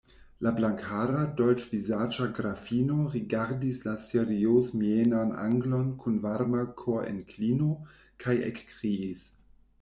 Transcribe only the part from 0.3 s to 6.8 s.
La blankhara, dolĉvizaĝa grafino rigardis la seriozmienan anglon kun varma